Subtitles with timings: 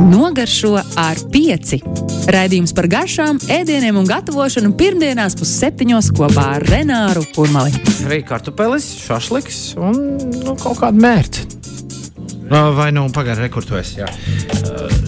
[0.00, 1.80] Nogaršo ar pieci.
[2.30, 7.74] Raidījums par garšām, ēdieniem un gatavošanu pirmdienās pusseptiņos kopā ar Renāru Kurmali.
[8.08, 10.00] Arī kartupelis, šašliks un
[10.40, 11.46] nu, kaut kāda mērķa.
[12.78, 13.92] Vai nu pagaidi, rekurtojas?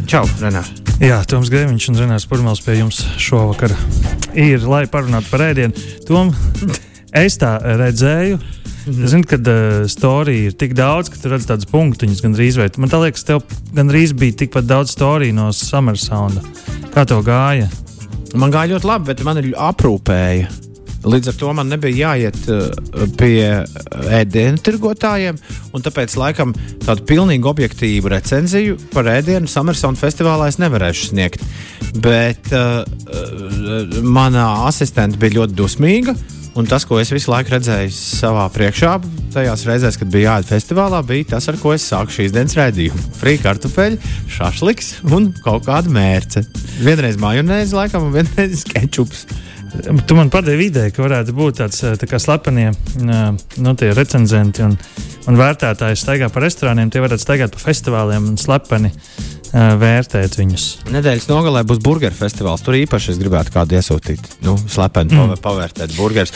[0.06, 0.68] Čau, Renār!
[1.02, 3.72] Jā, Toms Grēviņš un Zenēs Purmels pie jums šovakar
[4.38, 5.88] ir, lai parunātu par ēdienu.
[6.06, 6.30] Tom,
[7.12, 8.40] es tā redzēju,
[8.86, 9.06] Mhm.
[9.06, 12.66] Zinu, ka uh, storija ir tik daudz, ka tu redz tādus punktus gandrīz vai.
[12.82, 13.45] Man liekas, tev
[13.77, 16.42] gandrīz bija tikpat daudz storiju no Summer Sound.
[16.90, 17.70] Kā tev gāja?
[18.34, 20.51] Man gāja ļoti labi, bet man ir aprūpēja.
[21.02, 23.38] Līdz ar to man nebija jāiet uh, pie
[24.18, 25.38] ēdienu tirgotājiem,
[25.74, 31.42] un tāpēc laikam tādu pilnīgi objektīvu recenziju par ēdienu Summersona festivālā es nevarēšu sniegt.
[32.02, 36.18] Bet uh, uh, mana asistente bija ļoti dusmīga.
[36.52, 38.97] Un tas, ko es visu laiku redzēju savā priekšā,
[39.33, 43.05] tajās reizēs, kad biju jāiet festivālā, bija tas, ar ko es sāku šīs dienas raidījumu.
[43.16, 43.97] Frī kartupeļi,
[44.34, 46.45] šašliks un kaut kāda mērce.
[46.84, 49.24] Vienreiz majonēzi, laikam, un vienreiz kečups.
[50.04, 52.69] Tu man padevi ideju, ka varētu būt tāds tā kā slepenie
[53.01, 54.76] nu, recenzenti un,
[55.32, 56.93] un vērtētāji staigā pa restorāniem.
[56.93, 58.93] Tie varētu staigāt pa festivāliem un slepeni
[59.52, 60.66] vērtēt viņus.
[60.92, 62.64] Nedēļas nogalē būs burgeru festivāls.
[62.64, 64.31] Tur īpaši es gribētu kādu iesūtīt.
[64.47, 65.36] Nu, slepeni mm.
[65.44, 66.32] pavērtēt burgerus.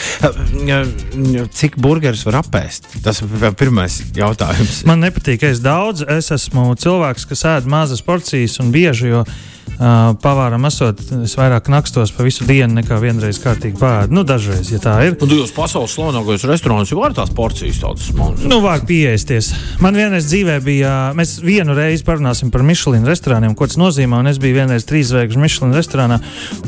[1.57, 2.89] Cik burgerus var apēst?
[3.05, 4.83] Tas ir pirmais jautājums.
[4.89, 6.05] Man nepatīk, ka es daudz.
[6.17, 9.13] Es esmu cilvēks, kas ēd mazas porcijas un bieži.
[9.15, 14.15] Jo Uh, pavāram esot, es vairāk nakstos pa visu dienu nekā vienreiz kārtīgi pēdu.
[14.17, 15.17] Nu, dažreiz, ja tā ir.
[15.21, 18.45] Un jūs pasaules slavenākais restorāns jau var tās porcijas tādas smagas?
[18.47, 19.51] Nu, var pieeisties.
[19.83, 24.31] Man vienreiz dzīvē bija, mēs vienu reizi parunāsim par Michelin restorāniem, ko tas nozīmē, un
[24.31, 26.21] es biju vienreiz trīs zvaigžņu Michelin restorānā,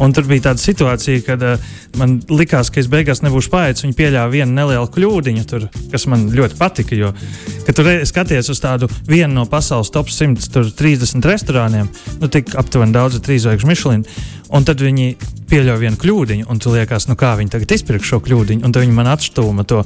[0.04, 3.96] un tur bija tāda situācija, kad uh, man likās, ka es beigās nebūšu paiets, viņi
[3.98, 7.12] pieļāva vienu nelielu kļūdiņu tur, kas man ļoti patika, jo,
[7.68, 11.90] kad tur skaties uz tādu vienu no pasaules top 130 restorāniem,
[12.22, 14.06] nu, tik aptuveni daudz trīsvaigžņu Michelin.
[14.50, 15.12] Un tad viņi
[15.50, 18.64] pieļauj vienu kļūdiņu, un tu liekas, nu kā viņi tagad izpirks šo kļūdiņu.
[18.66, 19.84] Un tad viņi man atstūma to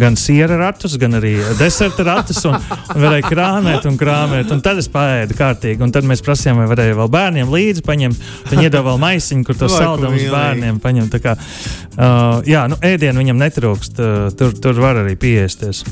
[0.00, 4.52] gan siera ratus, gan arī deserta ratus, un, un varēja krāpēt un krāpēt.
[4.54, 8.26] Un tad es paēdu kārtīgi, un tad mēs prasījām, vai varēja vēl bērniem līdzi paņemt.
[8.52, 11.20] Viņi iedeva vēl maisiņu, kur to saldumus bērniem paņemt.
[11.24, 15.84] Kā, uh, jā, nu, ēdienu viņam netrūkst, uh, tur, tur var arī piesties.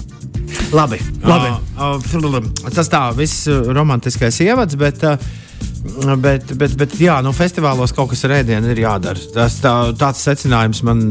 [0.73, 1.53] Labi, Labi.
[1.77, 5.05] Uh, uh, tas tā viss romantiskais ievads, bet.
[5.05, 5.45] Uh,
[6.23, 9.21] Bet, bet, bet jā, nu, festivālos kaut kas ar ēdienu ir jādara.
[9.35, 11.05] Tas tā, tāds secinājums man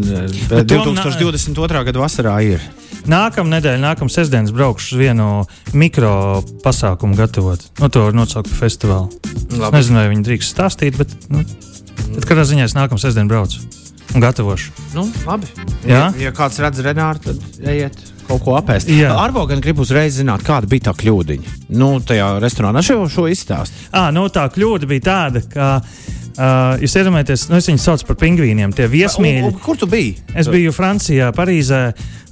[0.49, 1.83] bet 2022.
[1.89, 2.63] gada vasarā ir.
[3.09, 5.27] Nākamā nedēļa, nākamā sestdienas braukšu uz vienu
[5.77, 7.61] mikro pasākumu gatavot.
[7.77, 9.11] Nu, to var nosaukt par festivālu.
[9.53, 9.69] Labi.
[9.69, 11.45] Es nezinu, vai viņi drīkst stāstīt, bet, nu,
[12.15, 13.61] bet katrā ziņā es nākamā sestdienā braucu
[14.15, 14.73] un gatavošu.
[14.95, 15.51] Nu, labi.
[15.85, 18.91] Ja, ja kāds redz Renāru, tad ejiet kaut ko apēst.
[19.11, 21.55] Arvo gan grib uzreiz zināt, kāda bija tā kļūdiņa.
[21.77, 23.87] Nu, tajā restorānā šo, šo izstāstu.
[23.95, 25.71] Ah, nu, tā kļūda bija tāda, ka.
[26.35, 28.73] Uh, jūs iedomājaties, nu, es viņus saucu par pingvīniem.
[28.75, 29.53] Tie viesmīļi.
[29.63, 30.17] Kur tu biji?
[30.35, 31.79] Es biju Francijā, Parīzē,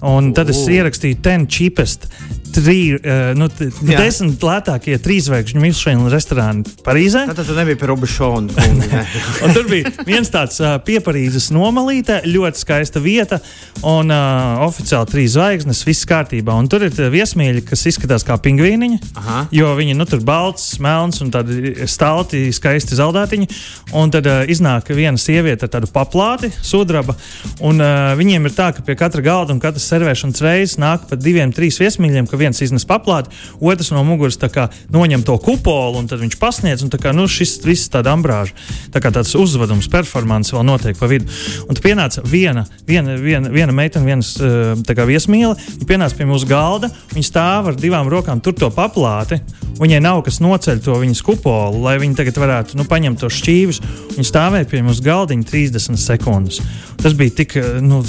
[0.04, 2.10] un tad es ierakstīju ten cheapest
[2.54, 3.48] trī, uh, nu,
[3.88, 7.26] desmit lētākie trīsveikšņu Michelin restorāni Parīzē.
[7.32, 8.68] Tad tu nebija pie Rubišona.
[9.56, 13.40] tur bija viens tāds uh, pieparīzes nomalīte, ļoti skaista vieta
[13.82, 16.56] un uh, oficiāli trīs zvaigznes, viss kārtībā.
[16.60, 19.40] Un tur ir viesmīļi, kas izskatās kā pingvīniņi, Aha.
[19.54, 23.50] jo viņi nu, tur balts, melns un tādi stalti, skaisti zeldautiņi.
[23.98, 27.18] Un tad uh, iznāk viena sieviete ar tādu paplāti, sudraba.
[27.64, 31.22] Un uh, viņiem ir tā, ka pie katra galda un katras servēšanas reizes nāk pat
[31.24, 36.22] diviem, trīs viesmīļiem, viens iznes paplāti, otrs no muguras kā, noņem to kupolu, un tad
[36.24, 36.84] viņš pasniedz.
[36.84, 38.54] Un, kā, nu, šis viss ir tāds ambrāžs,
[38.94, 41.30] tā kā tāds uzvedums, performance vēl notiek pa vidu.
[41.68, 45.56] Un tad pienāca viena, viena, viena, viena meitene, viens kā, viesmīle.
[45.80, 49.40] Viņa pienāca pie mūsu galda, viņa stāv ar divām rokām, tur to paplāti.
[49.80, 53.82] Viņai nav kas noceļ to viņas kupolu, lai viņa tagad varētu nu, paņemt tos šķīvis.
[54.18, 56.62] Viņa stāvēja pie mums galdiņa 30 sekundes.
[57.02, 58.04] Tas bija tik nu,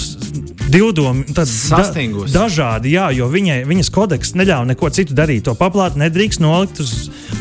[0.71, 1.45] divdomi, da,
[2.33, 5.45] dažādi, jā, jo viņai, viņas kodeks neļāva neko citu darīt.
[5.49, 6.93] To paplātu nedrīkst nolikt uz,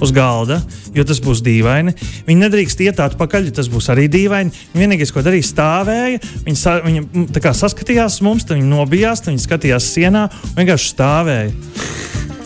[0.03, 0.59] uz galda,
[0.95, 1.95] jo tas būs dīvaini.
[2.27, 4.53] Viņi nedrīkst iet atpakaļ, jo tas būs arī dīvaini.
[4.75, 6.21] Vienīgais, ko darīja, stāvēja.
[6.47, 10.93] Viņi, sa, viņi kā, saskatījās mums, tad viņi nobijās, tad viņi skatījās sienā un vienkārši
[10.93, 11.53] stāvēja.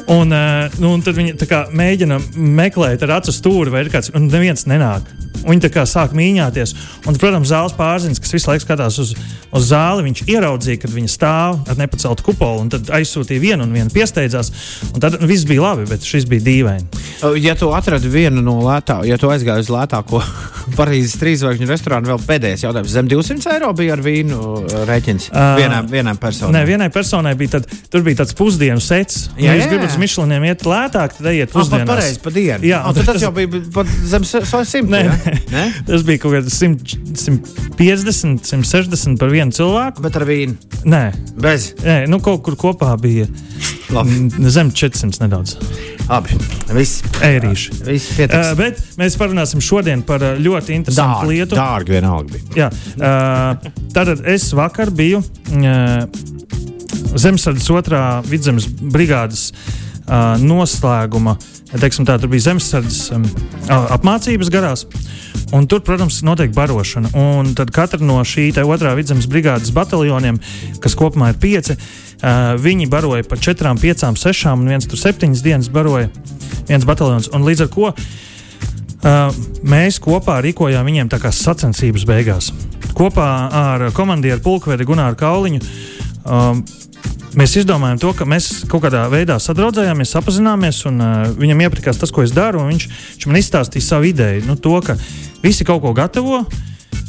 [0.08, 4.14] Un, uh, nu, un tad viņi kā, mēģina meklēt ar acu stūri, vai ir kāds,
[4.16, 5.10] un neviens nenāk.
[5.46, 6.74] Viņi tā kā sāk mīņāties.
[7.08, 9.14] Un, protams, zāles pārziņas, kas visu laiku skatās uz,
[9.52, 13.76] uz zāli, viņš ieraudzīja, kad viņa stāv ar nepaceltu kupolu, un tad aizsūtīja vienu un
[13.76, 14.52] vienu piesteidzās.
[14.94, 17.06] Un tad nu, viss bija labi, bet šis bija dīvaini.
[17.42, 20.22] Ja tu atradi vienu no lētākajām, ja tu aizgāji uz lētāko
[20.78, 22.92] Parīzes trīsvaigžņu restorānu, vēl pēdējais jautājums.
[22.92, 24.40] Zem 200 eiro bija ar vīnu
[24.90, 25.30] rēķins.
[25.32, 26.58] Uh, vienai, vienai personai.
[26.58, 29.30] Nē, vienai personai bija tad, tur bija tāds pusdienu sets.
[29.40, 31.88] Ja jūs gribat uz Mišliniem iet lētāk, tad ejiet pusdienās.
[31.88, 32.68] Ah, pareizi, pa dienu.
[32.68, 35.27] Jā, un, tad tas jau bija pat zem 100.
[35.88, 40.04] Tas bija kaut kāds 150, 160 par vienu cilvēku.
[40.06, 40.58] Bet ar vīnu?
[40.88, 41.04] Nē.
[41.42, 41.72] Bez?
[41.84, 43.28] Nē, nu kaut kur kopā bija
[44.58, 45.58] zem 400 nedaudz.
[46.08, 46.38] Abi.
[46.76, 47.02] Viss.
[47.24, 47.74] Eirīši.
[47.88, 51.58] Viss uh, bet mēs parunāsim šodien par ļoti interesantu dārgi, lietu.
[51.60, 52.48] Dārgi vienalga bija.
[52.62, 52.70] Jā.
[52.96, 56.08] Uh, tātad es vakar biju uh,
[57.18, 61.38] Zemesardzes otrā vidzemes brigādes uh, noslēguma.
[61.68, 63.26] Teiksim, tā, tur bija zemesardzes um,
[63.68, 64.86] apmācības garās.
[65.56, 67.12] Un tur, protams, notiek barošana.
[67.20, 70.40] Un tad katra no šī otrā vidzemes brigādes bataljoniem,
[70.84, 75.44] kas kopumā ir pieci, uh, viņi baroja pa četrām, piecām, sešām, un viens tur septiņas
[75.44, 76.08] dienas baroja
[76.70, 77.32] viens bataljons.
[77.36, 79.38] Un līdz ar to uh,
[79.68, 82.52] mēs kopā rīkojām viņiem tā kā sacensības beigās.
[82.98, 85.64] Kopā ar komandieru pulkvedi Gunāru Kauliņu.
[86.28, 86.64] Um,
[87.38, 92.10] Mēs izdomājām to, ka mēs kaut kādā veidā sadraudzējāmies, apzināmies, un uh, viņam iepatikās tas,
[92.10, 92.64] ko es daru.
[92.66, 94.96] Viņš, viņš man izstāstīja savu ideju, nu, to, ka
[95.44, 96.40] visi kaut ko gatavo.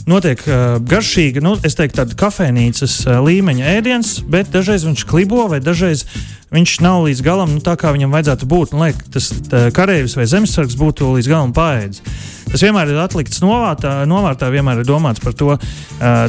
[0.08, 5.43] Notiek uh, garšīga, nu, es teiktu, tāda kafejnīcas uh, līmeņa ēdiens, bet dažreiz viņš klibo,
[5.52, 6.06] vai dažreiz
[6.55, 8.72] viņš nav līdz galam nu, tā, kā viņam vajadzētu būt.
[8.72, 9.28] Nu, lai tas
[9.76, 12.00] karavīrs vai zemesargs būtu līdz galam paēdis.
[12.49, 15.58] Tas vienmēr ir atlikts novārtā, novārtā vienmēr ir domāts par to,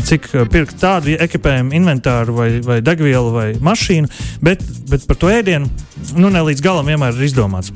[0.10, 4.12] cik pirkt tādu ekipējumu, inventāru vai, vai degvielu vai mašīnu,
[4.44, 5.72] bet, bet par to ēdienu
[6.20, 7.72] nu, ne līdz galam vienmēr ir izdomāts.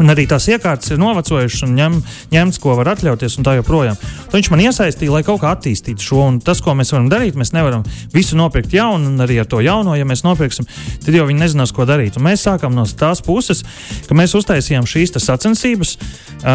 [0.00, 1.96] Un arī tās iekārtas ir novecojušas un ņem,
[2.32, 3.98] ņemts, ko var atļauties, un tā joprojām.
[4.00, 6.22] Tad viņš man iesaistīja, lai kaut kā attīstītu šo.
[6.30, 9.60] Un tas, ko mēs varam darīt, mēs nevaram visu nopirkt jaunu, un arī ar to
[9.64, 10.68] jauno, ja mēs nopirksim,
[11.04, 12.16] tad jau viņi nezinās, ko darīt.
[12.16, 13.60] Un mēs sākām no tās puses,
[14.08, 16.48] ka mēs uztaisījām šīs sacensības uh,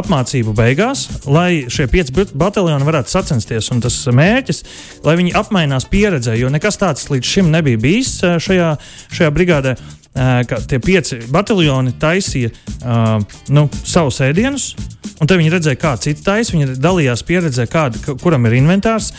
[0.00, 3.70] apmācību beigās, lai šie pieci bataljoni varētu sacensties.
[3.74, 4.64] Un tas mērķis,
[5.06, 8.74] lai viņi apmainās pieredzē, jo nekas tāds līdz šim nebija bijis šajā,
[9.14, 9.76] šajā brigādē
[10.18, 13.18] ka tie pieci bataljoni taisīja uh,
[13.54, 14.72] nu, savus ēdienus.
[15.18, 16.54] Un tad viņi redzēja, kā citi taisa.
[16.54, 19.12] Viņi dalījās pieredzē, kāda, kuram ir inventārs,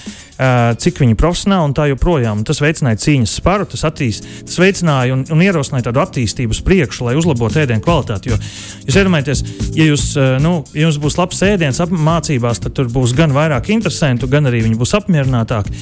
[0.79, 2.39] cik viņi profesionāli un tā joprojām.
[2.39, 6.61] Un tas veicināja cīņas sparu, tas, attīst, tas veicināja un, un ierosināja tādu attīstību uz
[6.63, 8.31] priekšu, lai uzlabotu ēdienu kvalitāti.
[8.31, 8.37] Jo
[8.87, 9.43] jūs iedomājaties,
[9.75, 10.05] ja, jūs,
[10.43, 14.63] nu, ja jums būs labs ēdiens mācībās, tad tur būs gan vairāk interesantu, gan arī
[14.67, 15.75] viņi būs apmierinātāki.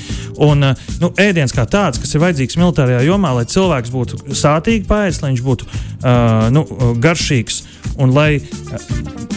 [0.47, 5.21] Un nu, ēdiens kā tāds, kas ir vajadzīgs militārajā jomā, lai cilvēks būtu sātīgi pēdējais,
[5.21, 6.65] lai viņš būtu uh, nu,
[7.03, 7.61] garšīgs
[8.01, 8.41] un lai,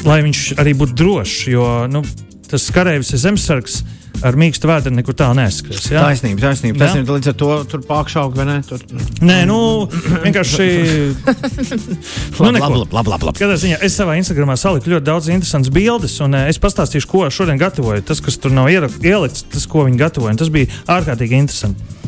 [0.08, 1.38] lai viņš arī būtu drošs.
[1.52, 2.04] Jo nu,
[2.50, 3.82] tas karavīrs ir zemesargs.
[4.20, 5.86] Ar mīkstu vēdru nekur tālu neskries.
[5.88, 6.82] Jā, taisnība, taisnība.
[6.82, 7.16] taisnība.
[7.16, 8.56] Līdz ar to tur pārišķaut, vai ne?
[8.68, 8.82] Tur...
[9.24, 9.56] Nē, nu,
[10.26, 10.66] vienkārši.
[12.44, 13.32] nu, labi, labi, labi.
[13.38, 17.24] Katrā ziņā es savā Instagramā saliku ļoti daudz interesantas bildes, un uh, es pastāstīšu, ko
[17.32, 18.04] šodien gatavoju.
[18.12, 20.68] Tas, kas tur nav ielikts, tas, ko viņi gatavoja, tas bija
[20.98, 22.00] ārkārtīgi interesanti.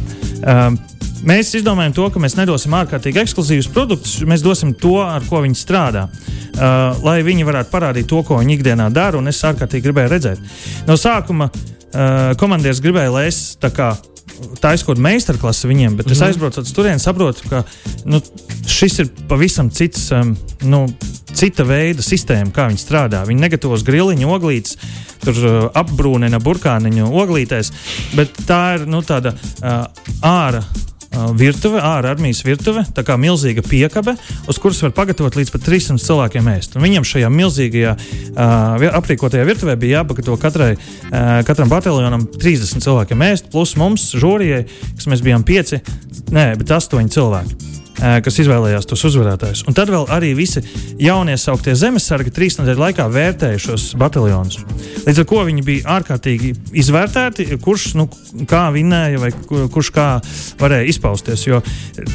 [0.43, 0.81] Um,
[1.23, 5.55] Mēs izdomājam to, ka mēs nedosim ārkārtīgi ekskluzīvus produktus, mēs dosim to, ar ko viņi
[5.55, 6.09] strādā.
[6.11, 10.43] Uh, lai viņi varētu parādīt to, ko viņi ikdienā dara, un es ārkārtīgi gribēju redzēt.
[10.89, 11.63] No sākuma uh,
[12.41, 13.93] komandieris gribēja, lai es tā kā
[14.63, 16.13] taisa kaut kādu meistarklasu viņiem, bet mm -hmm.
[16.13, 16.27] es mhm.
[16.27, 17.63] aizbraucu uz turieni, saprotu, ka
[18.05, 18.21] nu,
[18.67, 20.87] šis ir pavisam cits, um, nu,
[21.35, 23.25] cita veida sistēma, kā viņi strādā.
[23.27, 24.77] Viņi negatavos griliņu, oglītes,
[25.25, 27.73] tur uh, apbrūnina burkāniņu oglītēs,
[28.15, 29.87] bet tā ir nu, tāda uh,
[30.23, 30.63] ārā
[31.39, 34.15] virtuve, ārā armijas virtuve, tā kā milzīga piekabe,
[34.49, 36.77] uz kuras var pagatavot līdz pat 300 cilvēkiem ēst.
[36.77, 43.27] Un viņam šajā milzīgajā uh, aprīkotajā virtuvē bija jāpagatavo katrai, uh, katram bataljonam 30 cilvēkiem
[43.29, 44.65] ēst, plus mums, žūrijai,
[44.97, 45.79] kas mēs bijām 5,
[46.33, 47.82] nē, bet 8 cilvēki
[48.25, 49.65] kas izvēlējās tos uzvarētājus.
[49.71, 50.63] Un tad vēl arī visi
[51.01, 54.61] jaunie sauktie zemesargi trīs nedēļu laikā vērtēja šos bataljonus.
[55.07, 58.07] Līdz ar to viņi bija ārkārtīgi izvērtēti, kurš nu,
[58.51, 59.31] kā vinēja vai
[59.73, 60.07] kurš kā
[60.61, 61.47] varēja izpausties.
[61.49, 61.63] Jo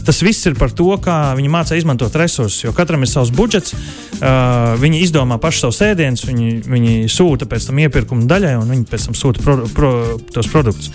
[0.07, 2.63] tas viss ir par to, kā viņi mācīja izmantot resursus.
[2.65, 7.69] Jo katram ir savs budžets, uh, viņi izdomā paši savus ēdienus, viņi, viņi sūta pēc
[7.69, 9.91] tam iepirkuma daļai, un viņi pēc tam sūta pro, pro,
[10.33, 10.91] tos produktus.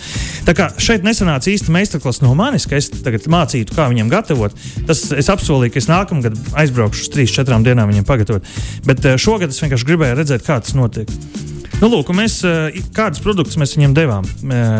[0.47, 4.57] Tā kā šeit nesanāca īsti meistarklases no manis, ka es tagad mācītu, kā viņiem gatavot.
[4.87, 8.47] Tas es apsolīju, ka es nākamgad aizbraukšu uz 3-4 dienām viņiem pagatavot.
[8.87, 11.11] Bet eh, šogad es vienkārši gribēju redzēt, kā tas notiek.
[11.81, 12.37] Nu, lūk, mēs,
[12.95, 14.27] kādus produktus mēs viņiem devām?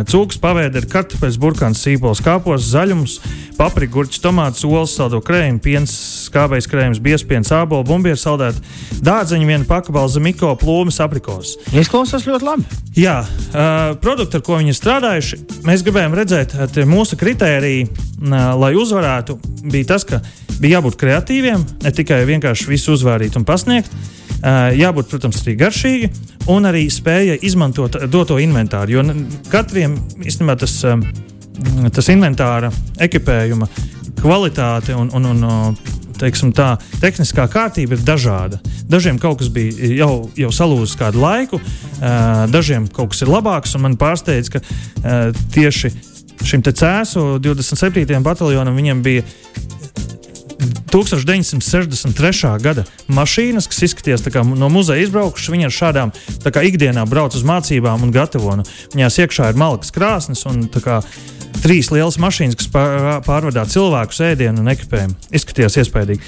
[0.07, 3.17] Cūks, pavēderi, kartupeļs, burkāns, sīpols, kāpos, zaļums,
[3.57, 5.93] paprika, gurķis, tomāts, olas, saldo krējumu, piens,
[6.29, 8.59] skābais krējums, biespiens, ābolu, bumbieru saldēt,
[9.03, 11.57] dārzeņu, viena pakabalza, miko, plūmes, aprikos.
[11.73, 12.79] Izklausās ļoti labi.
[12.95, 16.55] Jā, uh, produkti, ar ko viņi ir strādājuši, mēs gribējām redzēt,
[16.87, 20.21] mūsu kritēriji, uh, lai uzvarētu, bija tas, ka
[20.61, 23.91] bija jābūt kreatīviem, ne tikai vienkārši visu uzvārīt un pasniegt.
[24.43, 26.07] Uh, jābūt, protams, arī garšīgi
[26.51, 28.97] un arī spēja izmantot doto inventāru.
[28.97, 29.03] Jo
[29.47, 30.99] katram īstenībā tas, um,
[31.95, 32.67] tas inventāra
[33.07, 33.69] ekipējuma
[34.19, 35.77] kvalitāte un, un, un
[36.19, 38.59] teiksim, tā tehniskā kārtība ir dažāda.
[38.91, 43.77] Dažiem kaut kas bija jau, jau salūzis kādu laiku, uh, dažiem kaut kas ir labāks.
[43.79, 44.63] Man pārsteidz, ka
[45.55, 45.93] tieši
[46.43, 48.19] šim cēsu 27.
[48.27, 49.23] bataljonam viņam bija
[50.93, 52.49] 1963.
[52.61, 55.49] gada mašīnas, kas izskatījās no muzeja izbraukušas.
[55.49, 56.11] Viņi ar šādām
[56.45, 58.53] kā, ikdienā brauc uz mācībām un gatavo.
[58.59, 61.01] Nu, viņās iekšā ir malkas krāsnes un kā,
[61.63, 62.69] trīs lielas mašīnas, kas
[63.25, 65.17] pārvadā cilvēku ēdienu un ekipējumu.
[65.33, 66.21] Izskatījās iespaidīgi.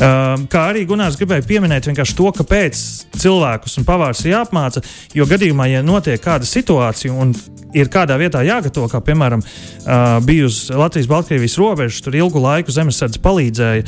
[0.00, 2.78] Uh, kā arī Gunārs gribēja pieminēt to, kāpēc
[3.20, 4.80] cilvēkus un pavārs ir jāapmāca.
[5.12, 7.34] Jo gadījumā, ja notiek kāda situācija un
[7.76, 13.20] ir kādā vietā jāgatavo, kā piemēram uh, bija uz Latvijas-Baltkrievijas robežas, tur ilgu laiku zemesardze
[13.22, 13.84] palīdzēja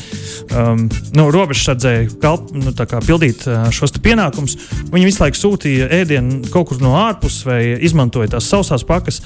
[0.53, 0.85] um,
[1.17, 2.13] nu, robežsardzēji
[2.61, 2.75] nu,
[3.09, 4.59] pildīt uh, šos pienākumus.
[4.93, 9.23] Viņi visu laiku sūtīja ēdienu kaut kur no ārpuses vai izmantoja tās sausās pakas.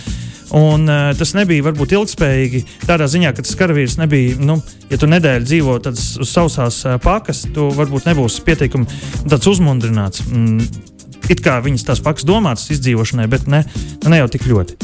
[0.55, 4.61] Un, uh, tas nebija varbūt ilgspējīgi tādā ziņā, ka tas karavīrs nebija, nu,
[4.93, 8.87] ja tu nedēļu dzīvo uz sausās uh, pakas, tu varbūt nebūsi pietiekami
[9.27, 10.23] uzmundrināts.
[10.31, 10.63] Mm,
[11.33, 13.65] it kā viņas tās pakas domātas izdzīvošanai, bet ne,
[14.07, 14.79] ne jau tik ļoti.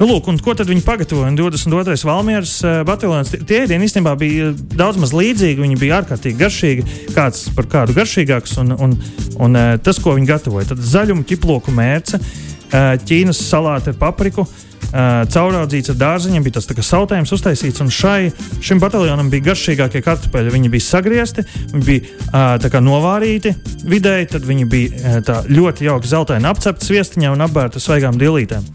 [0.00, 1.34] Nu, lūk, ko tad viņi pagatavoja?
[1.36, 1.98] 22.
[2.06, 3.34] valmieras uh, bataljons.
[3.34, 5.60] Tie ēdieni īstenībā bija daudz maz līdzīgi.
[5.60, 8.56] Viņi bija ārkārtīgi garšīgi, kāds par kādu garšīgāks.
[8.62, 8.96] Un, un,
[9.42, 14.46] un uh, tas, ko viņi gatavoja, tad zaļumu, ķiploku mērce, uh, ķīnas salāti ar papriku.
[14.46, 17.82] Uh, Uh, caurādzīts ar dārziņiem, bija tas sautējums uztaisīts.
[17.94, 18.32] Šai,
[18.64, 20.50] šim bataljonam bija garšīgākie kartupeļi.
[20.56, 23.54] Viņi bija sagriezti, viņi bija uh, novārīti
[23.86, 28.66] vidēji, tad viņi bija uh, ļoti jauki zeltaini apcepti viestiņā un apbērti svaigām dilītēm.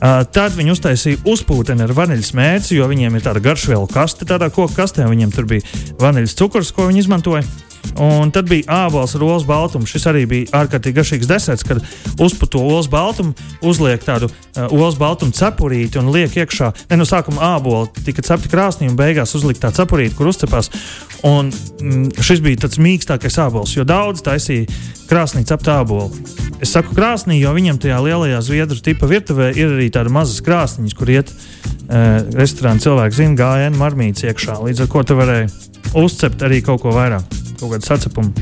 [0.00, 4.48] Uh, tad viņi uztaisīja uzpūteni ar vaniļas mērci, jo viņiem ir tāda garšvielu kaste, tādā
[4.52, 5.08] koku kastē.
[5.08, 5.64] Viņiem tur bija
[6.00, 7.44] vaniļas cukurs, ko viņi izmantoja.
[8.00, 9.88] Un tad bija ābols ar olas baltumu.
[9.88, 11.82] Šis arī bija ārkārtīgi garšīgs deserts, kad
[12.22, 13.34] uzputo olas baltumu,
[13.66, 16.70] uzliek tādu uh, olas baltumu cepurīti un liek iekšā.
[16.90, 20.70] Ne no sākuma ābolu tika cepti krāsnī un beigās uzlikt tā cepurīti, kur uzcepās.
[21.26, 24.68] Un mm, šis bija tāds mīkstākais ābols, jo daudz taisīja
[25.10, 26.08] krāsnī ceptu ābolu.
[26.60, 30.96] Es saku krāsnī, jo viņam tajā lielajā zviedru tipa virtuvē ir arī tādas mazas krāsniņas,
[30.96, 34.60] kur iet uh, restorāna cilvēki, zina, gājienu marmītes iekšā.
[34.68, 35.52] Līdz ar to tu varēji
[36.00, 38.32] uzcept arī kaut ko vairāk kaut kādu sacepumu.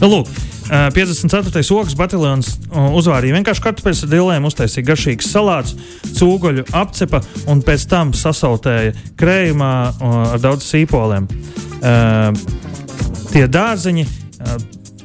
[0.00, 0.30] Nu, lūk,
[0.70, 1.64] 54.
[1.74, 5.74] ogas bataljons uzvārīja vienkārši kartupeļus ar dilēm, uztaisīja garšīgas salātus,
[6.14, 7.20] cūgaļu apcepa
[7.50, 9.72] un pēc tam sasautēja krējumā
[10.06, 11.28] ar daudz sīpoliem.
[13.34, 14.08] Tie dārzeņi.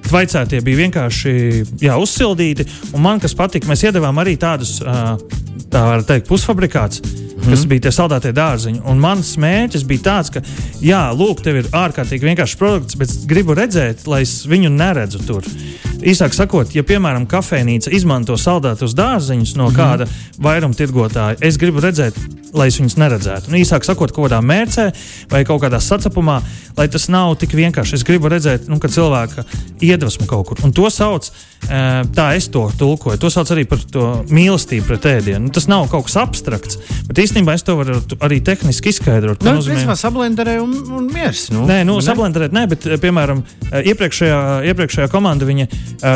[0.06, 1.32] Vaicētie bija vienkārši
[1.82, 7.54] jā, uzsildīti, un man kas patika, mēs iedavām arī tādus, tā var teikt, pusfabrikātus mm.
[7.54, 8.84] kas bija tie saldētie dārziņi.
[8.90, 10.44] Un mans mērķis bija tāds, ka,
[10.84, 15.48] jā, lūk, tev ir ārkārtīgi vienkāršs produkts, bet gribu redzēt, lai es viņu neredzu tur.
[16.06, 19.78] Īsāk sakot, ja, piemēram, kafejnīca izmanto saldētus dārziņus no mm.
[19.78, 20.10] kāda
[20.42, 22.18] vairumtirgotāja, es gribu redzēt,
[22.56, 23.52] lai es viņus neredzētu.
[23.52, 24.90] Un, īsāk sakot, kaut kādā mērcē
[25.32, 26.40] vai kaut kādā sacepumā,
[26.78, 28.00] lai tas nav tik vienkārši.
[28.00, 29.46] Es gribu redzēt, nu, ka cilvēka
[29.84, 30.64] iedvesmu kaut kur.
[30.66, 31.56] Un to sauc par
[32.16, 33.18] Tā es to tulkoju.
[33.22, 33.82] To sauc arī par
[34.30, 35.48] mīlestību pret ēdienu.
[35.48, 39.42] Nu, tas nav kaut kas abstrakts, bet īstenībā es to varu arī tehniski izskaidrot.
[39.42, 39.80] Nu, nozīmē...
[39.80, 41.48] Principā sablenderē un, un miers.
[41.54, 41.66] Nu.
[41.70, 42.06] Nē, nu, ne?
[42.06, 43.42] sablenderēt, nē, bet, piemēram,
[43.82, 44.40] iepriekšējā,
[44.72, 45.68] iepriekšējā komanda viņa,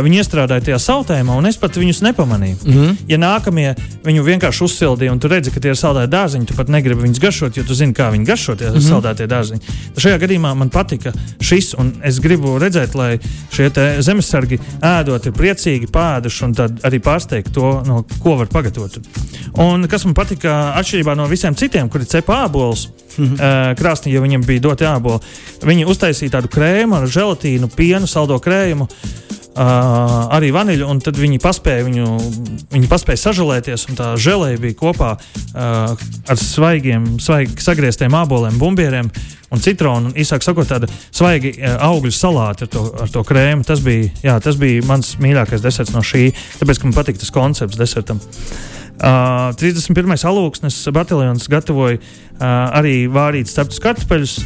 [0.06, 2.60] viņa iestrādāja tajā sautējumā, un es pat viņus nepamanīju.
[2.66, 2.98] Mm -hmm.
[3.10, 3.74] Ja nākamie
[4.06, 7.22] viņu vienkārši uzsildīja, un tu redzi, ka tie ir saldēti dārziņi, tu pat negribi viņus
[7.24, 8.90] garšot, jo tu zini, kā viņi garšo tie mm -hmm.
[8.90, 9.62] saldētie dārziņi.
[9.96, 13.20] Tad šajā gadījumā man patika šis, un es gribu redzēt, lai
[13.52, 13.70] šie
[14.02, 19.00] zemesargi ēdot priecīgi pēduši un arī pārsteigti to, no ko var pagatavot.
[19.58, 23.76] Un kas man patika, atšķirībā no visiem citiem, kuri cepa ābolus, mm -hmm.
[23.76, 25.20] krāsnī, jo viņiem bija doti āboli,
[25.62, 28.88] viņi uztaisīja tādu krēmu ar želatīnu, pienu, saldo krējumu.
[29.60, 32.06] Uh, arī vaniļu, un tad viņi paspēja viņu,
[32.72, 35.98] viņi paspēja sažēlēties, tā žēlēja bija kopā uh,
[36.32, 39.10] ar svaigiem, svaigi sagrieztiem āboliem, bumbieriem
[39.52, 40.14] un citronu.
[40.16, 43.68] Īsāk sakot, tāda svaigi uh, augļu salāti ar to, ar to krēmu.
[43.68, 46.30] Tas bija, jā, tas bija mans mīļākais deserts no šī,
[46.62, 48.24] tāpēc, man patīk tas koncepts desertam.
[49.00, 50.16] Uh, 31.
[50.32, 52.48] alūksnes bataljons gatavoja uh,
[52.80, 54.40] arī vārītas ceptus kartupeļus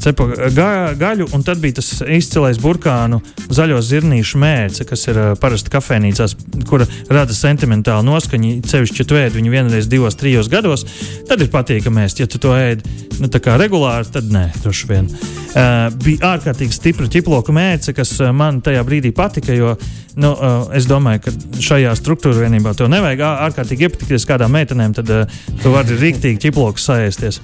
[0.00, 3.20] cepa ga, gaļu, un tad bija tas izcilais burkānu
[3.52, 6.36] zaļo zirnīšu mērce, kas ir parasti kafejnīcās,
[6.68, 8.54] kura rada sentimentālu noskaņu.
[8.68, 10.86] Cevišķi, ja tu ēd viņu vienreiz divos, trijos gados,
[11.28, 12.22] tad ir patīkami ēst.
[12.22, 12.86] Ja tu to ēd
[13.20, 15.08] nu, regulāri, tad nē, droši vien.
[15.08, 19.74] Uh, bija ārkārtīgi stipra ķiploka mērce, kas man tajā brīdī patika, jo
[20.18, 25.12] nu, uh, es domāju, ka šajā struktūra vienībā to nevajag ārkārtīgi iepatikties kādām meitenēm, tad
[25.14, 27.40] uh, tu vari rīktīgi ķiploku saēsties.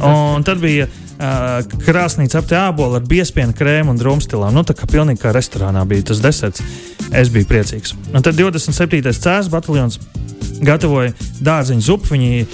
[0.00, 4.54] Un tad bija uh, krāsnīca apte ābolu ar biespienu krēmu un drumstilām.
[4.54, 6.64] Nu, tā kā pilnīgi kā restorānā bija tas deserts.
[7.12, 7.96] Es biju priecīgs.
[8.12, 9.02] Un tad 27.
[9.12, 9.98] cēlus bataljons
[10.62, 12.14] gatavoja dārziņu zupu.
[12.14, 12.46] Viņi,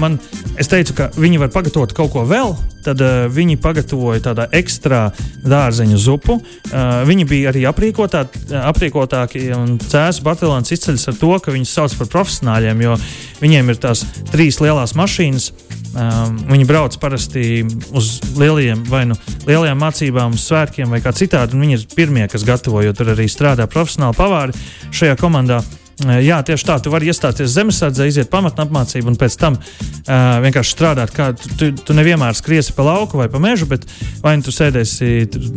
[0.00, 0.18] man,
[0.60, 2.54] es teicu, ka viņi var pagatavot kaut ko vēl.
[2.84, 5.06] Tad uh, viņi pagatavoja tādu ekstra
[5.44, 6.36] dārzeņu zupu.
[6.38, 8.26] Uh, viņi bija arī aprīkotā,
[8.68, 9.46] aprīkotāki.
[9.88, 12.98] Cēlus bataljons izceļas ar to, ka viņus sauc par profesionāļiem, jo
[13.40, 15.50] viņiem ir tās trīs lielās mašīnas
[15.94, 17.62] Um, viņi brauc parasti
[17.94, 19.14] uz lieliem, vai nu
[19.46, 21.54] lielajām mācībām, uz svētkiem vai kā citādi.
[21.60, 25.60] Viņi ir pirmie, kas gatavo, jo tur arī strādā profesionāli pavāri šajā komandā.
[26.02, 30.42] Uh, jā, tieši tā, tu vari iestāties zemesardzē, iziet pamatnē apmācību un pēc tam uh,
[30.42, 31.14] vienkārši strādāt.
[31.14, 33.86] Kā, tu, tu, tu nevienmēr skriesi pa lauku vai pa mežu, bet
[34.24, 35.12] vai nu tu sēdēsi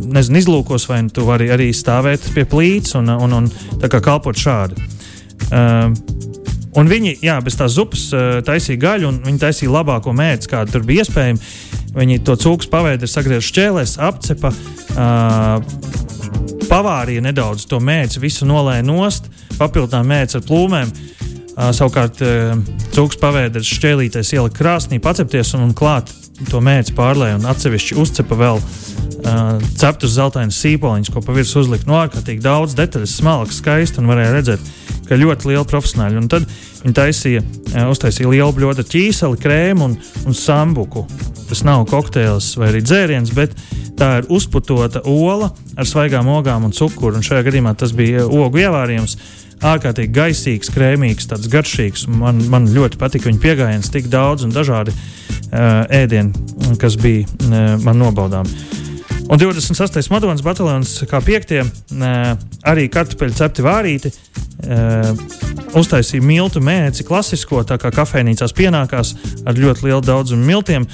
[0.06, 4.38] nezinu, izlūkos, vai nu tu vari arī stāvēt pie plīts un, un, un, un kalpot
[4.38, 4.86] šādi.
[5.48, 6.37] Uh,
[6.78, 10.76] Un viņi, jā, bez tās zupas uh, taisīja gaļu, un viņi taisīja labāko mērķi, kāda
[10.76, 11.40] tur bija iespējama.
[11.98, 14.52] Viņi to cūku pavēdi, sagriež šķēlēs, apcepa,
[14.94, 15.58] uh,
[16.68, 19.26] pavārīja nedaudz to mērķi, visu nolēja nost,
[19.58, 20.92] papildināja mērķi ar plūmēm.
[21.58, 22.54] Uh, savukārt uh,
[22.94, 26.12] cūks pavēders šķēlītais ielika krāsnī, pacepties un, un klāt
[26.46, 31.90] to mērķi pārlēja un atsevišķi uzcepa vēl uh, ceptus zeltainas sīpoliņus, ko pa virsmu uzlika
[31.90, 34.70] no ārkārtīgi daudz detaļas, smalks, skaisti un varēja redzēt,
[35.08, 36.20] ka ļoti liela profesionāļa.
[36.20, 36.46] Un tad
[36.84, 37.42] viņi taisīja,
[37.88, 41.06] uztaisīja lielu ar ķīseli, krēmu un, un sambuku.
[41.48, 43.54] Tas nav kokteils vai arī dzēriens, bet
[43.98, 47.16] tā ir uzputota ola ar svaigām ogām un cukuru.
[47.16, 49.16] Un šajā gadījumā tas bija ogu ievārījums.
[49.58, 52.06] Ārkārtīgi gaisīgs, krēmīgs, tāds garšīgs.
[52.14, 57.74] Man, man ļoti patika viņa pieejams, tik daudz un dažādi uh, ēdieni, kas bija uh,
[57.82, 58.46] man nobaudām.
[59.28, 60.08] Un 26.
[60.08, 61.60] Madonas bataljons, kā piektie,
[62.64, 64.12] arī kartupeļu cepti vārīti,
[65.76, 69.12] uztaisīja miltu mēnesi, klasisko, tā kā kafejnīcās pienākās
[69.44, 70.88] ar ļoti lielu daudzumu miltiem,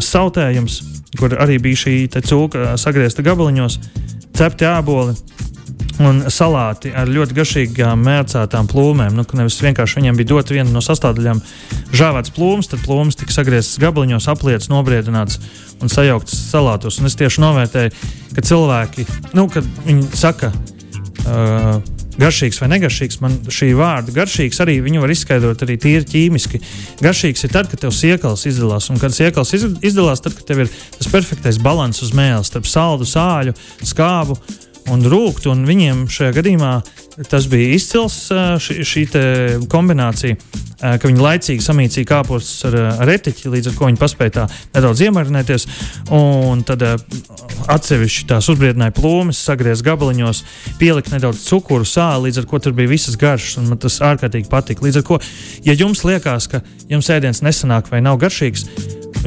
[0.00, 0.80] sautējums,
[1.20, 3.78] kur arī bija šī cūka sagriezta gabaliņos,
[4.40, 5.18] cepti āboli.
[5.98, 9.16] Un salāti ar ļoti garšīgām mērcētām plūmēm.
[9.18, 11.42] Nu, nevis vienkārši viņiem bija dota viena no sastāvdaļām,
[11.98, 15.40] žāvēts plūms, tad plūms tika sagriezts gabaliņos, apliets, nobriedināts
[15.82, 17.00] un sajaukts salātos.
[17.02, 17.94] Un es tieši novērtēju,
[18.36, 20.52] ka cilvēki, nu, kad viņi saka,
[21.26, 21.78] uh,
[22.18, 23.18] garšīgs vai negaršīgs.
[23.22, 26.60] Man šī vārda garšīgs arī viņu var izskaidrot arī tīri ķīmiski.
[27.04, 30.72] Garšīgs ir tad, kad tev siekals izdalās, un kad siekals izdalās, tad, kad tev ir
[30.98, 33.54] tas perfektais līdzsvars uz mēles starp saldu, sāļu,
[33.86, 34.38] skābu
[34.94, 35.52] un rūktu.
[35.52, 36.72] Un viņiem šajā gadījumā
[37.28, 38.16] tas bija izcils
[38.62, 39.04] šī, šī
[39.70, 40.38] kombinācija,
[40.78, 44.44] ka viņi laicīgi samīcīja kāpostus ar, ar etiķi, līdz ar to viņi paspēja tā
[44.76, 45.66] nedaudz iemarinēties.
[46.14, 46.84] Un tad
[47.68, 50.44] atsevišķi tās uzbriedināja plūmes, sagriezās gabaliņos,
[50.78, 54.50] pielika nedaudz cukuru, sāli, līdz ar to tur bija visas garšas, un man tas ārkārtīgi
[54.52, 54.86] patika.
[54.86, 55.20] Līdz ar to,
[55.66, 58.68] ja jums liekas, ka jums ēdiens nesanāk vai nav garšīgs,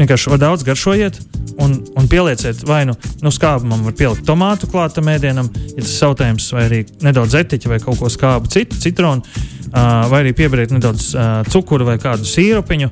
[0.02, 1.20] vienkārši daudz garšojiet
[1.62, 2.66] un, un pielieciet.
[2.68, 7.38] Vai nu, nu skābumam, var pielikt tomātu klātam ēdienam, ja tas sautējums, vai arī nedaudz
[7.42, 11.98] etiķa vai kaut ko skābu, citu citronu, uh, vai arī pieberiet nedaudz uh, cukuru vai
[12.02, 12.92] kādu sīrupiņu,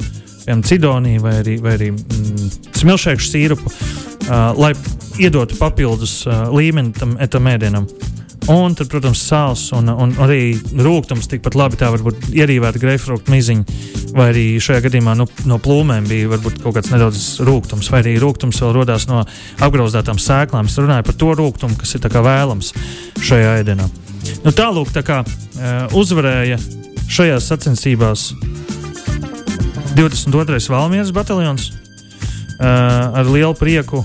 [0.49, 3.73] piemēram, cidoniju vai arī, vai arī mm, smilšēkšu sīrupu,
[4.29, 4.73] uh, lai
[5.19, 7.89] iedotu papildus uh, līmeni tam, tam ēdienam.
[8.49, 11.77] Un tad, protams, sāls un, un arī rūkums tikpat labi.
[11.77, 13.75] Tā var būt ierīvēta greifruktu miziņa,
[14.17, 18.15] vai arī šajā gadījumā nu, no plūmēm bija varbūt kaut kāds nedaudz rūkums, vai arī
[18.23, 19.21] rūkums vēl radās no
[19.65, 20.71] apgrauzdētām sēklām.
[20.71, 22.73] Es runāju par to rūkumu, kas ir vēlams
[23.21, 23.85] šajā ēdienā.
[24.45, 26.57] Nu, Tālāk, tā kā uh, uzvarēja
[27.09, 28.31] šajās sacensībās
[29.93, 30.57] 22.
[30.73, 31.69] Valmieras bataljons
[32.59, 34.03] ar lielu prieku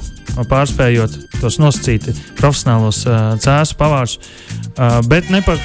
[0.50, 4.18] pārspējot tos nosacīti profesionālos uh, cēsu pavārus.
[4.74, 5.60] Uh, bet, ne par,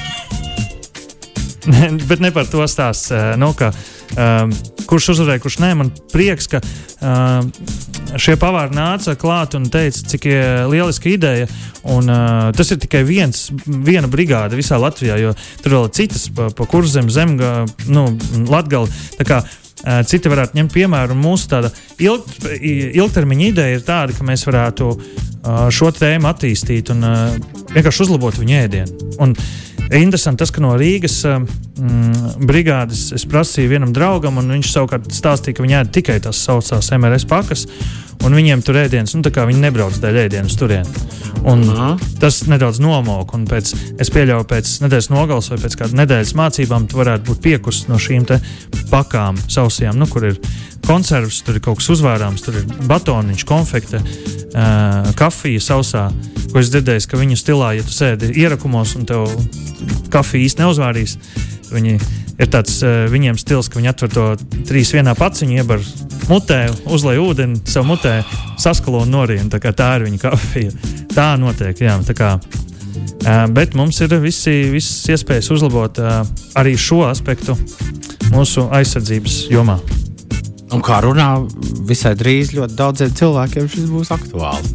[2.10, 3.10] bet ne par to stāsts.
[3.40, 3.72] Nu, ka,
[4.90, 6.58] kurš uzvarēja, kurš nē, man prieks, ka
[8.18, 10.26] šie pavāri nāca klāt un teica, cik
[10.70, 11.50] lieliska ideja.
[11.88, 15.30] Un, uh, tas ir tikai viens, viena brigāde visā Latvijā, jo
[15.64, 17.54] tur vēl ir citas pa, pa kurzem, zemgā,
[17.88, 18.04] nu,
[18.50, 18.92] latgali.
[19.80, 21.16] Eh, citi varētu ņemt piemēru.
[21.16, 21.70] Mūsu tāda
[22.02, 22.26] ilg,
[22.60, 27.38] ilgtermiņa ideja ir tāda, ka mēs varētu eh, šo tēmu attīstīt un eh,
[27.72, 29.08] vienkārši uzlabot viņu ēdienu.
[29.24, 29.32] Un
[29.88, 35.56] interesanti tas, ka no Rīgas mm, brigādes es prasīju vienam draugam, un viņš savukārt stāstīja,
[35.56, 37.64] ka viņi ēd tikai tās saucās MRS pakas,
[38.20, 40.86] un viņiem tur ēdienas, nu tā kā viņi nebrauc dēļ ēdienas turien.
[41.48, 41.94] Un Aha.
[42.20, 46.84] tas nedaudz nomok, un pēc, es pieļauju, pēc nedēļas nogales vai pēc kāda nedēļas mācībām
[46.90, 48.28] tu varētu būt piekusts no šīm
[48.90, 50.40] pakām sausajām, nu, kur ir
[50.86, 56.08] konservs, tur ir kaut kas uzvārāms, tur ir batoniņš, konfekte, uh, kafija sausā.
[56.50, 59.28] Ko es dzirdēju, ka viņu stilā, ja tu sēdi ierakumos un tev
[60.10, 61.16] kafija īsti neuzvārīs,
[61.70, 61.98] viņi
[62.40, 64.26] ir tāds uh, viņiem stils, ka viņi atver to
[64.68, 65.84] trīs vienā paciņu, iebar
[66.30, 68.20] mutē, uzlai ūdeni sev mutē,
[68.60, 69.50] saskalo un norien.
[69.52, 70.74] Tā, tā ir viņa kafija.
[71.14, 71.98] Tā notiek, jā.
[72.06, 76.22] Tā kā, uh, bet mums ir visi, visas iespējas uzlabot uh,
[76.58, 77.58] arī šo aspektu
[78.34, 79.78] mūsu aizsardzības jomā.
[80.70, 81.32] Un kā runā,
[81.88, 84.70] visai drīz ļoti daudziem cilvēkiem šis būs aktuāls.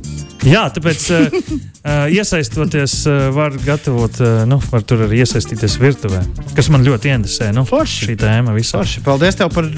[0.45, 6.21] Jā, tāpēc uh, uh, iesaistoties, uh, var gatavot, nu, var tur arī iesaistīties virtuvē,
[6.57, 7.49] kas man ļoti interesē.
[7.55, 8.11] Nu, Forši.
[8.11, 8.83] šī tēma visā.
[8.83, 9.01] Forši.
[9.07, 9.71] Paldies tev par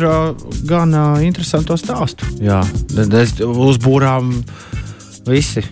[0.68, 2.28] gan interesantu stāstu.
[2.44, 2.64] Jā,
[2.98, 4.34] mēs uzbūrām
[5.30, 5.64] visi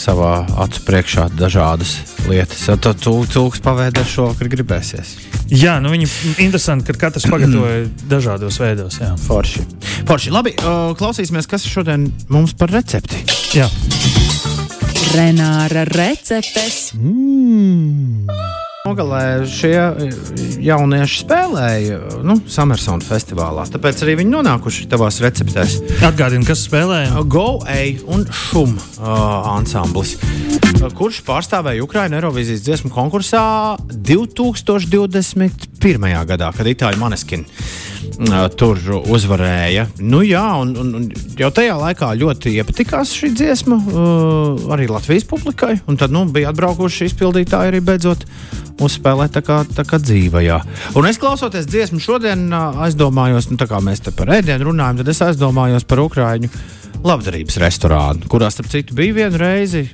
[0.00, 1.96] savā acu priekšā dažādas
[2.28, 2.64] lietas.
[2.82, 5.14] Tad cilvēks pavēdē šo, kad gribēsies.
[5.52, 6.08] Jā, nu viņi
[6.44, 9.00] interesanti, ka katrs pagatavoja dažādos veidos.
[9.02, 9.12] Jā.
[9.26, 9.66] Forši.
[10.08, 10.32] Forši.
[10.32, 13.24] Labi, uh, klausīsimies, kas šodien mums par recepti.
[13.58, 13.68] Jā.
[15.12, 16.92] Renāra receptes.
[16.96, 18.51] Mm.
[18.82, 19.78] Nogalē šie
[20.66, 23.62] jaunieši spēlēja nu, Summersona festivālā.
[23.70, 25.76] Tāpēc arī viņi nonākuši tavās receptēs.
[26.02, 27.22] Atgādini, kas spēlēja?
[27.30, 28.82] Go, Ej un Šum uh,
[29.52, 30.16] ansamblis,
[30.98, 36.10] kurš pārstāvēja Ukraiņu Eirovīzijas dziesmu konkursā 2021.
[36.34, 37.91] gadā, kad Itāļu Maneskini uh,
[38.58, 38.78] tur
[39.10, 39.86] uzvarēja.
[40.00, 41.06] Nu, jā, un, un, un
[41.38, 45.78] jau tajā laikā ļoti iepatikās šī dziesma uh, arī Latvijas publikai.
[45.98, 48.26] Tad nu, bija atbraukuši izpildītāji arī beidzot
[48.82, 50.60] uzspēlē tā kā, tā kā dzīvajā.
[50.98, 55.22] Un es klausoties dziesmu šodien, aizdomājos, nu, kā mēs te par ēdienu runājam, tad es
[55.28, 56.50] aizdomājos par Ukrāņu
[57.02, 59.86] labdarības restorānu, kurā, starp citu, bija viena reize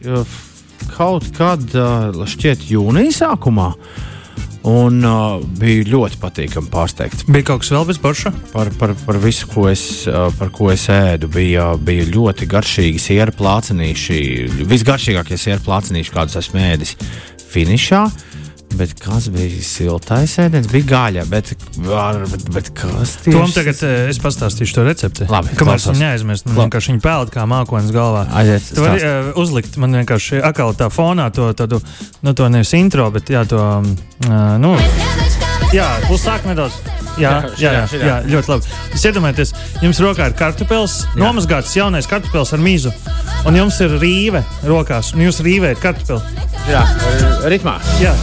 [0.95, 1.65] kaut kad,
[2.29, 3.73] šķiet, jūnija sākumā.
[4.67, 7.27] Un uh, bija ļoti patīkami pārsteigts.
[7.31, 8.33] Bija kaut kas vēl bez borša?
[8.51, 11.31] Par, par, par visu, ko es, uh, par ko es ēdu.
[11.33, 14.19] Bija, bija ļoti garšīgi sieru plācenīši.
[14.69, 16.97] Visgaršīgākie sieru plācenīši, kādus esmu ēdis
[17.55, 18.03] finišā.
[18.09, 18.38] Uh,
[18.77, 20.69] Bet kas bija siltais ēdiens?
[20.71, 23.35] Bija gaļa, bet, bet, bet kas tieši?
[23.35, 25.29] Tom tagad uh, es pastāstīšu to recepti.
[25.33, 26.53] Labi, kamēr es viņu neaizmirstu.
[26.53, 28.27] Man vienkārši viņa peld kā mākonis galvā.
[28.39, 31.81] Aiziet, tu vari uh, uzlikt man vienkārši akāli tā fonā to, tādu,
[32.27, 34.77] nu to nevis intro, bet jā, to, uh, nu,
[35.75, 36.77] jā, uzsāk nedaudz.
[37.19, 38.77] Jā, jā, jā, jā, ļoti labi.
[38.93, 39.51] Jūs iedomājaties,
[39.83, 42.95] jums rokā ir kartupēlis, nomazgāts jaunais kartupēlis ar mīzu,
[43.49, 46.47] un jums ir rīve rokās, un jūs rīvējat kartupeli.
[46.71, 46.85] Jā,
[47.51, 47.79] ritmā.
[47.99, 48.15] Jā.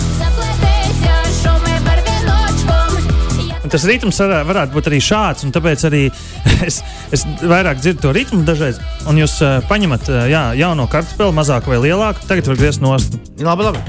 [3.75, 6.03] Tas ritms varētu būt arī šāds, un tāpēc arī
[6.67, 6.79] es,
[7.15, 8.79] es vairāk dzirdu to ritmu dažreiz.
[9.09, 13.17] Un jūs uh, paņemat uh, jā, jauno kartupeli, mazāku vai lielāku, tagad var griezt nost.
[13.43, 13.81] Labi, labi.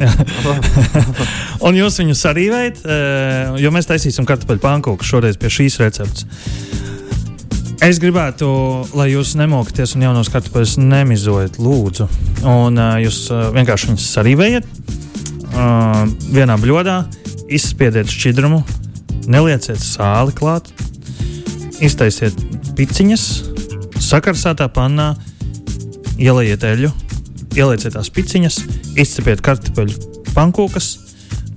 [1.66, 6.26] un jūs viņu sarīvējat, uh, jo mēs taisīsim kartupeļu pankūku šoreiz pie šīs receptes.
[7.84, 8.48] Es gribētu,
[8.96, 12.08] lai jūs nemokaties un jaunos kartupeļus nemizojat, lūdzu.
[12.48, 14.66] Un uh, jūs uh, vienkārši viņus sarīvējat
[15.52, 16.02] uh,
[16.34, 16.96] vienā bļodā,
[17.54, 18.64] izspiediet šķidrumu,
[19.30, 20.70] nelieciet sāli klāt,
[21.84, 22.36] iztaisiet
[22.76, 23.24] piciņas,
[24.02, 25.14] sakarsātā pannā,
[26.16, 26.92] ieliejiet eļļu,
[27.56, 28.60] ielieciet tās piciņas,
[28.96, 30.92] izcepiet kartupeļu pankūkas.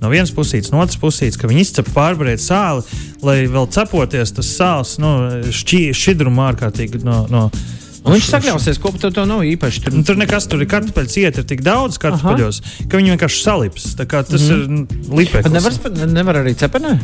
[0.00, 2.86] No vienas puses, no otras puses, ka viņi izcep pārvarēt sāli,
[3.20, 5.10] lai vēl cepoties tas sāls, nu,
[5.52, 7.50] šķi, šķidrumu ārkārtīgi no, no,
[8.00, 9.82] Un viņš sakļausies, ko tur nav īpaši.
[9.84, 12.86] Tur, tur nekas, tur ir kartupeļs, iet ir tik daudz kartupeļos, Aha.
[12.88, 13.90] ka viņi vienkārši salips.
[13.98, 14.86] Tas mm -hmm.
[15.10, 15.52] ir lipeklis.
[15.52, 16.96] Nevar, nevar arī cepenē?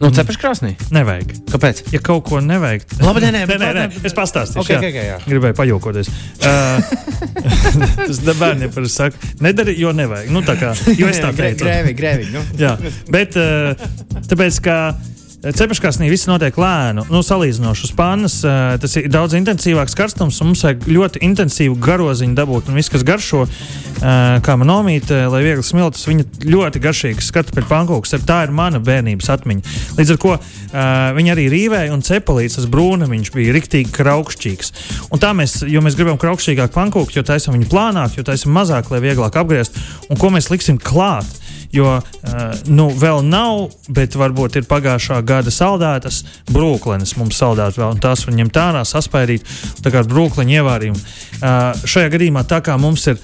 [0.00, 0.70] Nu, cepures krāsnī?
[0.96, 1.34] Nevajag.
[1.52, 1.82] Kāpēc?
[1.92, 3.02] Ja kaut ko nevajag, tad.
[3.04, 4.00] Labi, nē, nē, nē, nē, nē.
[4.08, 4.62] es pastāstīšu.
[4.64, 4.88] Okay, jā.
[4.88, 5.18] Okay, jā.
[5.28, 6.08] Gribēju pajokoties.
[6.40, 6.80] Uh,
[8.08, 10.32] tas bērniem parasti saka, nedari, jo nevajag.
[10.32, 11.66] Nu, tā kā, jo es tā teicu.
[11.66, 12.30] Grēvi, grēvi.
[12.32, 12.44] Nu.
[12.60, 12.78] jā,
[13.12, 13.76] bet uh,
[14.24, 14.80] tāpēc, ka.
[15.40, 18.34] Cepeškrāsnī viss notiek lēnu, nu, salīdzinoši uz pannas.
[18.44, 22.68] Uh, tas ir daudz intensīvāks karstums, un mums vajag ļoti intensīvu garoziņu dabūt.
[22.68, 24.10] Un viss, kas garšo, uh,
[24.44, 28.12] kā man nomīta, lai viegli smilts, viņa ļoti garšīgs kartupeļu pankūks.
[28.28, 29.74] Tā ir mana bērnības atmiņa.
[29.96, 30.36] Līdz ar to
[31.16, 34.74] viņi arī rīvēja un cepelīts, tas brūnamiņš bija riktīgi kraukšķīgs.
[35.08, 38.92] Un tā mēs, jo mēs gribam kraukšķīgāk pankūku, jo taisam viņu plānāk, jo taisam mazāk,
[38.92, 39.80] lai vieglāk apgriezt.
[40.12, 41.39] Un ko mēs liksim klāt?
[41.74, 47.94] Jo uh, nu, vēl nav, bet varbūt ir pagājušā gada saldētas brūklenes mums saldēt vēl,
[47.94, 49.46] un tās var ņemt ārā, saspērīt,
[49.84, 51.00] tā kā brūkleņu ievārījumu.
[51.40, 53.20] Uh, šajā gadījumā tā kā mums ir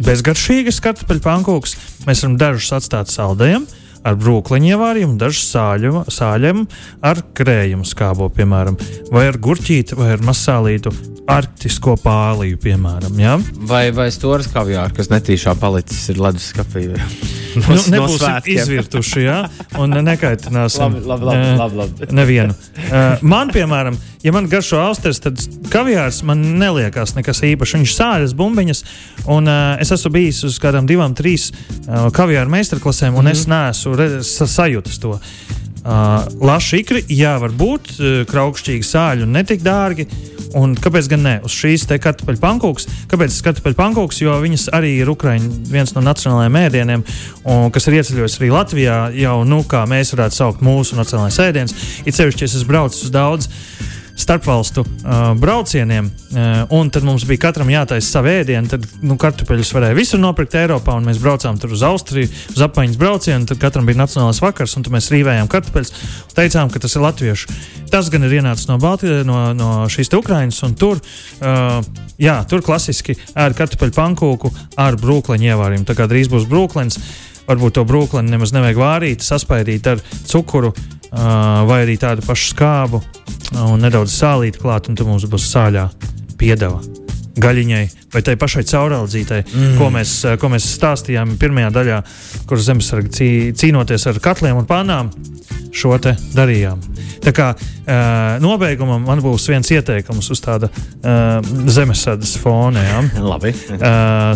[0.00, 1.76] bezgaršīgas kartupeļu pankūks,
[2.06, 3.66] mēs varam dažus atstāt saldējiem,
[4.06, 6.64] ar brūkliņu ievārījumu, dažs sāļu, sāļiem
[7.04, 8.78] ar krējumu skābo, piemēram,
[9.12, 10.92] vai ar gurķīti, vai ar masālītu
[11.30, 13.20] arktisko pārliju, piemēram.
[13.20, 13.36] Ja?
[13.70, 16.88] Vai, vai stūris kaviārs, kas netīšā palicis ir leduskapī?
[17.54, 19.38] Nu, no, nu, nebūsim izvirtuši, ja?
[19.80, 22.08] un nekaitināsim labi, labi, labi, labi.
[22.14, 22.54] nevienu.
[22.86, 25.40] Uh, man, piemēram, ja man garšo austers, tad
[25.72, 27.76] kaviārs man neliekas nekas īpašs.
[27.78, 28.82] Viņš sāļas bumbiņas,
[29.32, 33.74] un uh, es esmu bijis uz kādām divām, trīs uh, kaviāra meistarklasēm, un mm -hmm.
[33.80, 35.16] es neesmu sajūtis to.
[35.80, 40.06] Uh, Laši ikri, jā, var būt uh, kraukšķīgi sāļi un netik dārgi.
[40.58, 41.34] Un kāpēc gan ne?
[41.46, 42.88] Uz šīs te kartupeļu pankūks.
[43.10, 44.20] Kāpēc kartupeļu pankūks?
[44.24, 47.04] Jo viņas arī ir Ukraiņu viens no nacionālajiem ēdieniem,
[47.44, 51.76] un, kas ir ieceļojis arī Latvijā, jau, nu, kā mēs varētu saukt, mūsu nacionālais ēdiens.
[52.04, 53.50] It sevišķi, ja es braucis uz daudz
[54.20, 58.68] starpvalstu uh, braucieniem, uh, un tad mums bija katram jātaisa savu ēdienu.
[58.70, 62.98] Tad nu, kartupeļus varēja visur nopirkt Eiropā, un mēs braucām tur uz Austriju, uz apmaiņas
[63.00, 63.48] braucienu.
[63.48, 65.94] Tad katram bija nacionālais vakars, un mēs rīvējām kartupeļus.
[66.36, 67.56] Teicām, ka tas ir latviešu.
[67.90, 71.00] Tas gan ir ienācis no, Balti, no, no šīs Ukrainas, un tur,
[71.40, 71.80] uh,
[72.20, 75.88] jā, tur klasiski ēd kartupeļu pankūku ar brūkliņu ievārījumu.
[75.88, 77.00] Tā kā drīz būs brūklins.
[77.50, 80.70] Varbūt to brūklini nemaz nevajag vārīt, saspaidīt ar cukuru
[81.10, 83.02] vai arī tādu pašu skābu
[83.66, 85.88] un nedaudz sālīt klāt, un tur mums būs sāļā
[86.38, 86.80] piedeva.
[87.40, 89.74] Gaļiņai vai tai pašai cauraldzītai, mm.
[89.78, 92.00] ko, mēs, ko mēs stāstījām pirmajā daļā,
[92.50, 95.12] kur zemesargi cī, cīnoties ar katliem un pānām,
[95.70, 96.82] šo te darījām.
[97.22, 97.50] Tā kā
[98.42, 100.70] nobeigumam man būs viens ieteikums uz tāda
[101.70, 102.84] zemesardzes fona.
[102.86, 103.02] Ja?
[103.30, 103.54] Labi.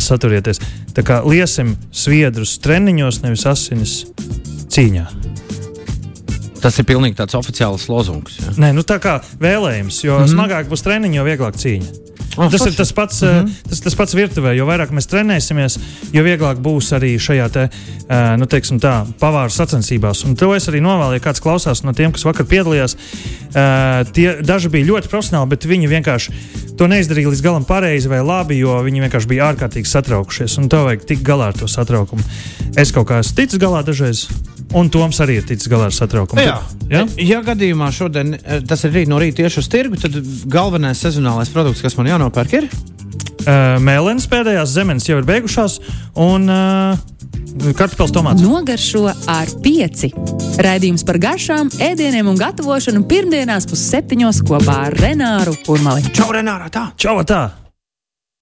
[0.05, 0.63] Saturieties.
[0.95, 4.03] Tā kā liesim sviedrus treniņos, nevis asinis
[4.71, 5.09] cīņā.
[6.65, 8.39] Tas ir pilnīgi tāds oficiāls lozungs.
[8.41, 8.55] Ja?
[8.65, 11.93] Nē, nu tā kā vēlējums, jo mm smagāk būs treniņš, jo vieglāk cīņa.
[12.35, 12.73] Oh, tas forši.
[12.73, 13.51] ir tas pats, mm -hmm.
[13.69, 14.55] tas, tas pats virtuvē.
[14.57, 15.79] Jo vairāk mēs trenēsimies,
[16.13, 20.25] jo vieglāk būs arī šajā te, uh, nu, tā, pavāru sacensībās.
[20.25, 22.97] Un to es arī novēlu, ja kāds klausās no tiem, kas vakar piedalījās.
[23.55, 26.33] Uh, tie daži bija ļoti profesionāli, bet viņi vienkārši
[26.77, 30.59] to neizdarīja līdz galam pareizi vai labi, jo viņi vienkārši bija ārkārtīgi satraukušies.
[30.59, 32.23] Un tev vajag tikt galā ar to satraukumu.
[32.77, 34.27] Es kaut kā esmu ticis galā dažreiz.
[34.75, 36.43] Un Toms arī ir ticis galā ar satraukumu.
[36.43, 36.57] Jā,
[36.91, 37.05] ja?
[37.23, 40.19] ja gadījumā šodien eh, tas ir rīt no rīta tieši uz tirgu, tad
[40.51, 45.79] galvenais sezonālais produkts, kas man jānopērk, ir uh, mēlēns pēdējās zemes jau ir beigušās.
[46.25, 47.15] Un, uh,
[47.55, 48.43] Kartupēlis tomāts.
[48.43, 50.11] Nogaršo ar pieci.
[50.65, 56.03] Raidījums par garšām, ēdieniem un gatavošanu pirmdienās pusseptiņos kopā ar Renāru Kurmali.
[56.17, 56.67] Čau, Renāra!
[56.75, 56.89] Tā!
[56.99, 57.64] Čau, tā!